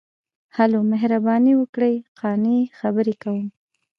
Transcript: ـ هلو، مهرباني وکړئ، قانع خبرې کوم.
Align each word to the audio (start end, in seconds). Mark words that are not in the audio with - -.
ـ 0.27 0.55
هلو، 0.57 0.79
مهرباني 0.91 1.53
وکړئ، 1.57 1.95
قانع 2.19 2.57
خبرې 2.79 3.15
کوم. 3.23 3.45